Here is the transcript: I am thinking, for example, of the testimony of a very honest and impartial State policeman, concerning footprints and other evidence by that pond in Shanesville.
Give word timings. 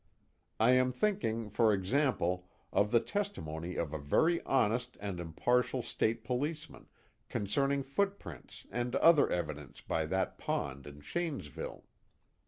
I 0.59 0.71
am 0.71 0.91
thinking, 0.91 1.51
for 1.51 1.71
example, 1.71 2.49
of 2.73 2.89
the 2.89 2.99
testimony 2.99 3.75
of 3.75 3.93
a 3.93 3.99
very 3.99 4.41
honest 4.47 4.97
and 4.99 5.19
impartial 5.19 5.83
State 5.83 6.23
policeman, 6.23 6.87
concerning 7.29 7.83
footprints 7.83 8.65
and 8.71 8.95
other 8.95 9.29
evidence 9.29 9.79
by 9.79 10.07
that 10.07 10.39
pond 10.39 10.87
in 10.87 11.01
Shanesville. 11.01 11.83